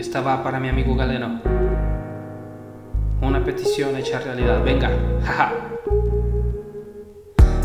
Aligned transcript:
esta 0.00 0.20
va 0.20 0.42
para 0.42 0.58
mi 0.60 0.68
amigo 0.68 0.94
Galeno. 0.94 1.40
Una 3.20 3.44
petición 3.44 3.96
hecha 3.96 4.20
realidad. 4.20 4.62
Venga, 4.64 4.90
jaja. 5.24 5.52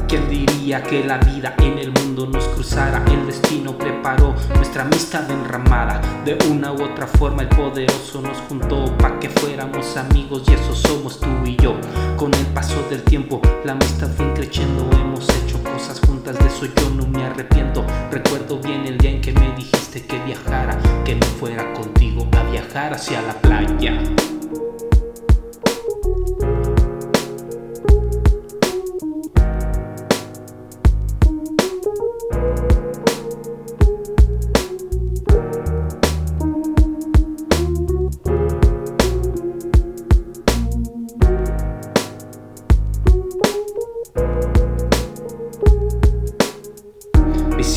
¿Quién 0.07 0.29
diría 0.29 0.81
que 0.81 1.03
la 1.03 1.17
vida 1.17 1.53
en 1.57 1.77
el 1.79 1.91
mundo 1.91 2.27
nos 2.27 2.47
cruzara? 2.47 3.03
El 3.11 3.25
destino 3.25 3.77
preparó 3.77 4.33
nuestra 4.55 4.83
amistad 4.83 5.29
enramada. 5.29 5.99
De 6.23 6.37
una 6.49 6.71
u 6.71 6.81
otra 6.81 7.07
forma 7.07 7.41
el 7.41 7.49
poderoso 7.49 8.21
nos 8.21 8.37
juntó 8.47 8.85
para 8.97 9.19
que 9.19 9.29
fuéramos 9.29 9.97
amigos 9.97 10.43
y 10.47 10.54
eso 10.54 10.73
somos 10.73 11.19
tú 11.19 11.27
y 11.46 11.57
yo. 11.57 11.75
Con 12.15 12.33
el 12.33 12.46
paso 12.47 12.82
del 12.89 13.04
tiempo 13.04 13.41
la 13.65 13.73
amistad 13.73 14.07
fue 14.15 14.33
creciendo, 14.33 14.89
hemos 14.93 15.27
hecho 15.43 15.61
cosas 15.61 15.99
juntas, 15.99 16.39
de 16.39 16.47
eso 16.47 16.68
yo 16.68 16.89
no 16.91 17.05
me 17.05 17.25
arrepiento. 17.25 17.83
Recuerdo 18.10 18.60
bien 18.60 18.87
el 18.87 18.97
día 18.97 19.11
en 19.11 19.19
que 19.19 19.33
me 19.33 19.54
dijiste 19.57 20.05
que 20.05 20.18
viajara, 20.24 20.79
que 21.04 21.15
me 21.15 21.25
fuera 21.25 21.74
contigo 21.74 22.25
a 22.37 22.49
viajar 22.49 22.93
hacia 22.93 23.21
la 23.24 23.33
playa. 23.33 23.99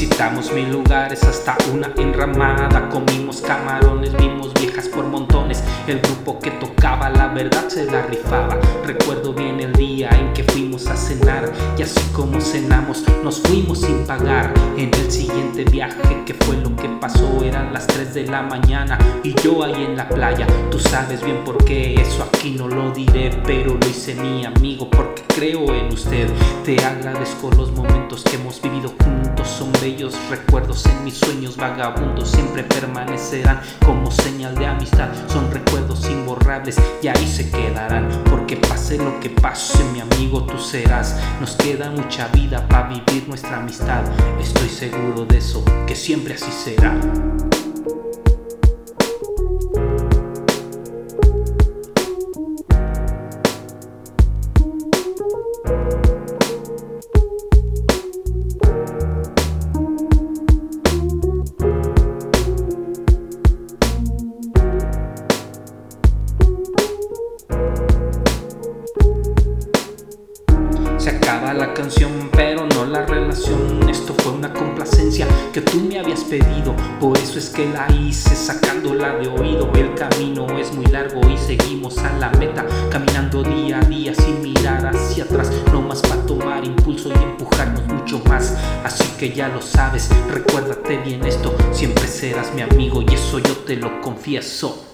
Visitamos 0.00 0.50
mil 0.54 0.72
lugares 0.72 1.22
hasta 1.24 1.58
una 1.74 1.92
enramada, 1.98 2.88
comimos 2.88 3.42
camarones, 3.42 4.16
vimos 4.16 4.50
viejas 4.54 4.88
por 4.88 5.04
montones. 5.04 5.62
El 5.86 6.00
grupo 6.00 6.38
que 6.38 6.52
tocaba 6.52 7.10
la 7.10 7.28
verdad 7.28 7.68
se 7.68 7.84
la 7.84 8.00
rifaba. 8.06 8.58
Recuerdo 8.86 9.34
bien 9.34 9.60
el 9.60 9.74
día 9.74 10.08
en 10.18 10.32
que 10.32 10.42
fuimos 10.44 10.86
a 10.86 10.96
cenar 10.96 11.52
y 11.76 11.82
así 11.82 12.00
como 12.14 12.40
cenamos 12.40 13.04
nos 13.22 13.42
fuimos 13.42 13.82
sin 13.82 14.06
pagar. 14.06 14.54
En 14.78 14.90
el 14.94 15.10
siguiente 15.10 15.64
viaje 15.64 16.22
que 16.24 16.32
fue 16.32 16.56
lo 16.56 16.74
que 16.76 16.88
pasó 16.88 17.44
eran 17.44 17.74
las 17.74 17.86
3 17.86 18.14
de 18.14 18.26
la 18.26 18.40
mañana 18.40 18.96
y 19.22 19.34
yo 19.42 19.62
ahí 19.62 19.84
en 19.84 19.98
la 19.98 20.08
playa. 20.08 20.46
Tú 20.70 20.78
sabes 20.78 21.22
bien 21.22 21.44
por 21.44 21.62
qué 21.62 21.92
eso 21.92 22.22
aquí 22.22 22.52
no 22.52 22.68
lo 22.68 22.90
diré, 22.92 23.38
pero 23.44 23.74
lo 23.74 23.86
hice 23.86 24.14
mi 24.14 24.46
amigo 24.46 24.88
porque 24.88 25.24
creo 25.34 25.74
en 25.74 25.92
usted. 25.92 26.26
Te 26.64 26.82
agradezco 26.82 27.50
los 27.54 27.70
momentos 27.72 28.24
que 28.24 28.36
hemos 28.36 28.62
vivido 28.62 28.94
juntos, 29.04 29.46
son 29.46 29.70
recuerdos 30.28 30.86
en 30.86 31.04
mis 31.04 31.18
sueños 31.18 31.56
vagabundos, 31.56 32.30
siempre 32.30 32.62
permanecerán 32.62 33.60
como 33.84 34.10
señal 34.10 34.54
de 34.54 34.66
amistad. 34.66 35.08
Son 35.28 35.50
recuerdos 35.50 36.08
imborrables 36.08 36.76
y 37.02 37.08
ahí 37.08 37.26
se 37.26 37.50
quedarán, 37.50 38.08
porque 38.30 38.56
pase 38.56 38.98
lo 38.98 39.18
que 39.20 39.30
pase, 39.30 39.82
mi 39.92 40.00
amigo 40.00 40.44
tú 40.44 40.58
serás. 40.58 41.16
Nos 41.40 41.56
queda 41.56 41.90
mucha 41.90 42.28
vida 42.28 42.66
para 42.68 42.88
vivir 42.88 43.28
nuestra 43.28 43.58
amistad, 43.58 44.04
estoy 44.40 44.68
seguro 44.68 45.24
de 45.24 45.38
eso, 45.38 45.64
que 45.86 45.96
siempre 45.96 46.34
así 46.34 46.50
será. 46.52 46.94
La 71.40 71.74
canción, 71.74 72.30
pero 72.32 72.66
no 72.66 72.86
la 72.86 73.04
relación. 73.06 73.88
Esto 73.88 74.14
fue 74.18 74.32
una 74.32 74.52
complacencia 74.52 75.26
que 75.52 75.60
tú 75.60 75.78
me 75.80 75.98
habías 75.98 76.22
pedido. 76.24 76.74
Por 77.00 77.18
eso 77.18 77.38
es 77.38 77.50
que 77.50 77.68
la 77.68 77.90
hice 77.92 78.36
sacándola 78.36 79.16
de 79.16 79.28
oído. 79.28 79.70
El 79.74 79.94
camino 79.94 80.46
es 80.58 80.72
muy 80.72 80.86
largo 80.86 81.20
y 81.28 81.36
seguimos 81.36 81.98
a 81.98 82.12
la 82.18 82.30
meta. 82.30 82.64
Caminando 82.90 83.42
día 83.42 83.80
a 83.80 83.84
día 83.84 84.14
sin 84.14 84.42
mirar 84.42 84.86
hacia 84.86 85.24
atrás. 85.24 85.50
No 85.72 85.82
más 85.82 86.00
para 86.02 86.24
tomar 86.24 86.64
impulso 86.64 87.08
y 87.08 87.22
empujarnos 87.22 87.84
mucho 87.86 88.22
más. 88.28 88.56
Así 88.84 89.04
que 89.18 89.32
ya 89.32 89.48
lo 89.48 89.60
sabes, 89.60 90.08
recuérdate 90.30 90.98
bien 90.98 91.26
esto. 91.26 91.56
Siempre 91.72 92.06
serás 92.06 92.54
mi 92.54 92.62
amigo 92.62 93.02
y 93.02 93.14
eso 93.14 93.38
yo 93.38 93.56
te 93.66 93.76
lo 93.76 94.00
confieso. 94.00 94.86